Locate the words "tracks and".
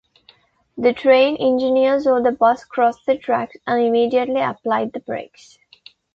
3.19-3.83